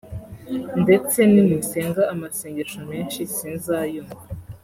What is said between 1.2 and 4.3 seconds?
nimusenga amasengesho menshi sinzayumva